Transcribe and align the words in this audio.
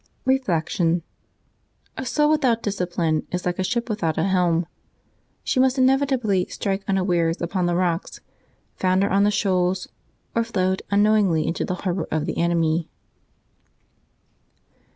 Reflection.— 0.25 1.03
A 1.95 2.07
soul 2.07 2.31
without 2.31 2.63
discipline 2.63 3.27
is 3.31 3.45
like 3.45 3.59
a 3.59 3.63
ship 3.63 3.87
without 3.87 4.17
a 4.17 4.23
helm; 4.23 4.65
she 5.43 5.59
must 5.59 5.77
inevitably 5.77 6.47
strike 6.49 6.83
unawares 6.87 7.39
upon 7.39 7.67
the 7.67 7.75
rocks, 7.75 8.19
founder 8.75 9.11
on 9.11 9.25
the 9.25 9.29
shoals, 9.29 9.87
or 10.33 10.43
float 10.43 10.81
unknowingly 10.89 11.45
into 11.45 11.63
the 11.63 11.75
harbor 11.85 12.07
of 12.09 12.25
the 12.25 12.39
enemy. 12.39 12.89